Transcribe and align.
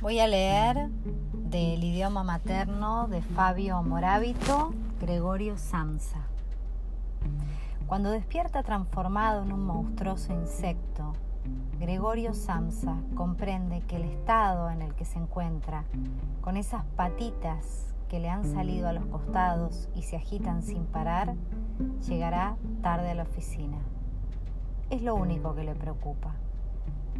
Voy 0.00 0.18
a 0.18 0.26
leer 0.26 0.88
del 1.32 1.84
idioma 1.84 2.24
materno 2.24 3.06
de 3.06 3.22
Fabio 3.22 3.82
Morábito, 3.82 4.74
Gregorio 5.00 5.56
Samsa. 5.56 6.26
Cuando 7.86 8.10
despierta 8.10 8.62
transformado 8.62 9.42
en 9.42 9.52
un 9.52 9.64
monstruoso 9.64 10.32
insecto, 10.32 11.12
Gregorio 11.78 12.34
Samsa 12.34 12.96
comprende 13.14 13.80
que 13.82 13.96
el 13.96 14.04
estado 14.04 14.70
en 14.70 14.82
el 14.82 14.94
que 14.94 15.04
se 15.04 15.18
encuentra, 15.18 15.84
con 16.40 16.56
esas 16.56 16.84
patitas 16.96 17.94
que 18.08 18.18
le 18.18 18.28
han 18.28 18.44
salido 18.44 18.88
a 18.88 18.92
los 18.92 19.06
costados 19.06 19.88
y 19.94 20.02
se 20.02 20.16
agitan 20.16 20.62
sin 20.62 20.84
parar, 20.84 21.34
llegará 22.08 22.56
tarde 22.82 23.10
a 23.10 23.14
la 23.14 23.22
oficina. 23.22 23.78
Es 24.90 25.02
lo 25.02 25.14
único 25.14 25.54
que 25.54 25.64
le 25.64 25.74
preocupa. 25.74 26.34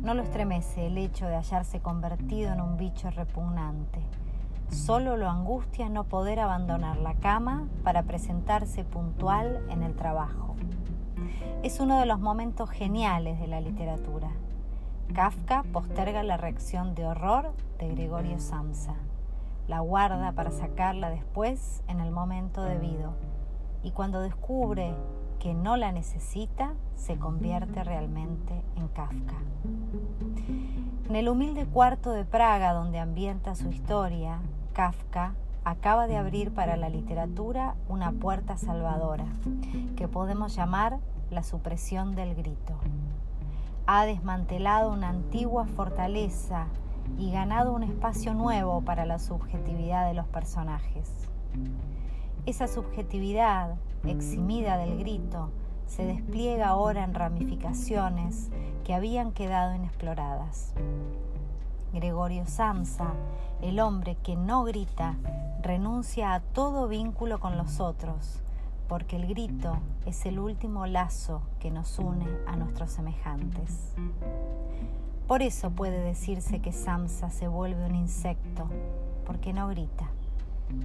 No 0.00 0.14
lo 0.14 0.22
estremece 0.22 0.86
el 0.86 0.98
hecho 0.98 1.26
de 1.26 1.36
hallarse 1.36 1.80
convertido 1.80 2.52
en 2.52 2.60
un 2.60 2.76
bicho 2.76 3.10
repugnante. 3.10 4.00
Solo 4.68 5.16
lo 5.16 5.28
angustia 5.28 5.88
no 5.88 6.04
poder 6.04 6.40
abandonar 6.40 6.96
la 6.96 7.14
cama 7.14 7.68
para 7.84 8.02
presentarse 8.04 8.84
puntual 8.84 9.64
en 9.68 9.82
el 9.82 9.94
trabajo. 9.94 10.56
Es 11.62 11.78
uno 11.78 12.00
de 12.00 12.06
los 12.06 12.18
momentos 12.18 12.70
geniales 12.70 13.38
de 13.38 13.46
la 13.46 13.60
literatura. 13.60 14.30
Kafka 15.14 15.62
posterga 15.72 16.22
la 16.22 16.38
reacción 16.38 16.94
de 16.94 17.06
horror 17.06 17.52
de 17.78 17.88
Gregorio 17.88 18.40
Samsa. 18.40 18.94
La 19.68 19.80
guarda 19.80 20.32
para 20.32 20.50
sacarla 20.50 21.10
después 21.10 21.82
en 21.86 22.00
el 22.00 22.10
momento 22.10 22.62
debido. 22.62 23.12
Y 23.82 23.90
cuando 23.90 24.20
descubre 24.20 24.94
que 25.42 25.54
no 25.54 25.76
la 25.76 25.90
necesita 25.90 26.74
se 26.94 27.18
convierte 27.18 27.82
realmente 27.82 28.62
en 28.76 28.86
Kafka. 28.86 29.34
En 31.08 31.16
el 31.16 31.28
humilde 31.28 31.66
cuarto 31.66 32.12
de 32.12 32.24
Praga 32.24 32.72
donde 32.72 33.00
ambienta 33.00 33.56
su 33.56 33.68
historia, 33.68 34.38
Kafka 34.72 35.34
acaba 35.64 36.06
de 36.06 36.16
abrir 36.16 36.54
para 36.54 36.76
la 36.76 36.88
literatura 36.88 37.74
una 37.88 38.12
puerta 38.12 38.56
salvadora, 38.56 39.26
que 39.96 40.06
podemos 40.06 40.54
llamar 40.54 41.00
la 41.28 41.42
supresión 41.42 42.14
del 42.14 42.36
grito. 42.36 42.74
Ha 43.88 44.06
desmantelado 44.06 44.92
una 44.92 45.08
antigua 45.08 45.66
fortaleza 45.66 46.68
y 47.18 47.32
ganado 47.32 47.72
un 47.72 47.82
espacio 47.82 48.32
nuevo 48.32 48.82
para 48.82 49.06
la 49.06 49.18
subjetividad 49.18 50.06
de 50.06 50.14
los 50.14 50.28
personajes. 50.28 51.10
Esa 52.46 52.68
subjetividad 52.68 53.76
eximida 54.04 54.76
del 54.78 54.98
grito, 54.98 55.50
se 55.86 56.04
despliega 56.04 56.68
ahora 56.68 57.04
en 57.04 57.14
ramificaciones 57.14 58.50
que 58.84 58.94
habían 58.94 59.32
quedado 59.32 59.74
inexploradas. 59.74 60.72
Gregorio 61.92 62.46
Samsa, 62.46 63.12
el 63.60 63.78
hombre 63.78 64.16
que 64.22 64.34
no 64.34 64.64
grita, 64.64 65.16
renuncia 65.60 66.34
a 66.34 66.40
todo 66.40 66.88
vínculo 66.88 67.38
con 67.38 67.58
los 67.58 67.78
otros, 67.78 68.40
porque 68.88 69.16
el 69.16 69.26
grito 69.26 69.76
es 70.06 70.24
el 70.26 70.38
último 70.38 70.86
lazo 70.86 71.42
que 71.60 71.70
nos 71.70 71.98
une 71.98 72.26
a 72.46 72.56
nuestros 72.56 72.90
semejantes. 72.90 73.94
Por 75.28 75.42
eso 75.42 75.70
puede 75.70 76.00
decirse 76.00 76.60
que 76.60 76.72
Samsa 76.72 77.30
se 77.30 77.48
vuelve 77.48 77.84
un 77.86 77.94
insecto, 77.94 78.66
porque 79.26 79.52
no 79.52 79.68
grita. 79.68 80.10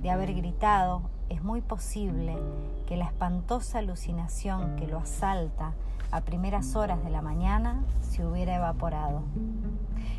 De 0.02 0.12
haber 0.12 0.34
gritado, 0.34 1.02
es 1.30 1.44
muy 1.44 1.62
posible 1.62 2.38
que 2.86 2.98
la 2.98 3.06
espantosa 3.06 3.80
alucinación 3.80 4.76
que 4.76 4.88
lo 4.88 5.00
asalta 5.00 5.74
a 6.12 6.22
primeras 6.22 6.76
horas 6.76 7.04
de 7.04 7.10
la 7.10 7.22
mañana 7.22 7.84
se 8.02 8.26
hubiera 8.26 8.56
evaporado. 8.56 9.24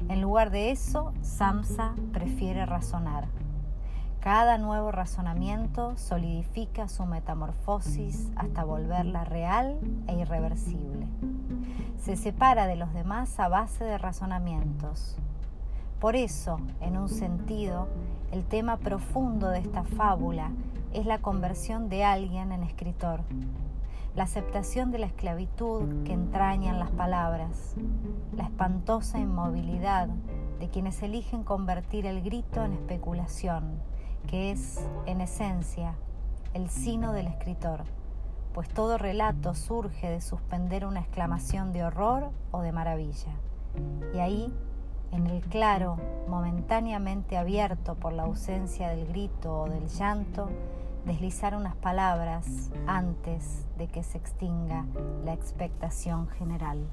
En 0.08 0.20
lugar 0.20 0.50
de 0.50 0.70
eso, 0.70 1.12
Samsa 1.22 1.94
prefiere 2.12 2.66
razonar. 2.66 3.28
Cada 4.20 4.58
nuevo 4.58 4.90
razonamiento 4.90 5.96
solidifica 5.96 6.88
su 6.88 7.06
metamorfosis 7.06 8.30
hasta 8.36 8.64
volverla 8.64 9.24
real 9.24 9.78
e 10.08 10.14
irreversible. 10.16 11.06
Se 11.98 12.16
separa 12.16 12.66
de 12.66 12.76
los 12.76 12.92
demás 12.92 13.38
a 13.38 13.48
base 13.48 13.84
de 13.84 13.96
razonamientos. 13.96 15.16
Por 16.00 16.14
eso, 16.14 16.60
en 16.80 16.96
un 16.96 17.08
sentido, 17.08 17.88
el 18.30 18.44
tema 18.44 18.76
profundo 18.76 19.48
de 19.50 19.58
esta 19.58 19.82
fábula 19.82 20.52
es 20.92 21.06
la 21.06 21.18
conversión 21.18 21.88
de 21.88 22.04
alguien 22.04 22.52
en 22.52 22.62
escritor, 22.62 23.22
la 24.14 24.22
aceptación 24.22 24.92
de 24.92 24.98
la 24.98 25.06
esclavitud 25.06 26.04
que 26.04 26.12
entrañan 26.12 26.78
las 26.78 26.92
palabras, 26.92 27.74
la 28.36 28.44
espantosa 28.44 29.18
inmovilidad 29.18 30.08
de 30.60 30.68
quienes 30.68 31.02
eligen 31.02 31.42
convertir 31.42 32.06
el 32.06 32.22
grito 32.22 32.64
en 32.64 32.74
especulación, 32.74 33.80
que 34.28 34.52
es, 34.52 34.80
en 35.06 35.20
esencia, 35.20 35.96
el 36.54 36.70
sino 36.70 37.12
del 37.12 37.26
escritor, 37.26 37.82
pues 38.54 38.68
todo 38.68 38.98
relato 38.98 39.52
surge 39.54 40.08
de 40.08 40.20
suspender 40.20 40.86
una 40.86 41.00
exclamación 41.00 41.72
de 41.72 41.84
horror 41.84 42.30
o 42.52 42.60
de 42.60 42.70
maravilla. 42.70 43.32
Y 44.14 44.18
ahí 44.18 44.52
en 45.12 45.26
el 45.26 45.40
claro 45.42 45.96
momentáneamente 46.28 47.36
abierto 47.36 47.94
por 47.94 48.12
la 48.12 48.24
ausencia 48.24 48.88
del 48.88 49.06
grito 49.06 49.62
o 49.62 49.68
del 49.68 49.88
llanto, 49.88 50.48
deslizar 51.06 51.54
unas 51.54 51.74
palabras 51.76 52.70
antes 52.86 53.66
de 53.78 53.88
que 53.88 54.02
se 54.02 54.18
extinga 54.18 54.84
la 55.24 55.32
expectación 55.32 56.28
general. 56.28 56.86